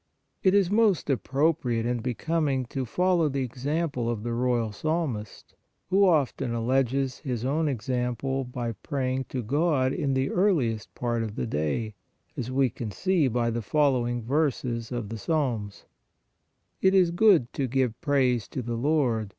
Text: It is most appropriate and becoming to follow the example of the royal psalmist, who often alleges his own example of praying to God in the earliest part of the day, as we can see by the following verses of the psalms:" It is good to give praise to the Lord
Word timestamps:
It 0.41 0.55
is 0.55 0.71
most 0.71 1.11
appropriate 1.11 1.85
and 1.85 2.01
becoming 2.01 2.65
to 2.69 2.85
follow 2.85 3.29
the 3.29 3.43
example 3.43 4.09
of 4.09 4.23
the 4.23 4.33
royal 4.33 4.71
psalmist, 4.71 5.53
who 5.91 6.07
often 6.09 6.55
alleges 6.55 7.19
his 7.19 7.45
own 7.45 7.67
example 7.67 8.49
of 8.55 8.81
praying 8.81 9.25
to 9.25 9.43
God 9.43 9.93
in 9.93 10.15
the 10.15 10.31
earliest 10.31 10.91
part 10.95 11.21
of 11.21 11.35
the 11.35 11.45
day, 11.45 11.93
as 12.35 12.49
we 12.49 12.67
can 12.71 12.89
see 12.89 13.27
by 13.27 13.51
the 13.51 13.61
following 13.61 14.23
verses 14.23 14.91
of 14.91 15.09
the 15.09 15.19
psalms:" 15.19 15.85
It 16.81 16.95
is 16.95 17.11
good 17.11 17.53
to 17.53 17.67
give 17.67 18.01
praise 18.01 18.47
to 18.47 18.63
the 18.63 18.75
Lord 18.75 19.29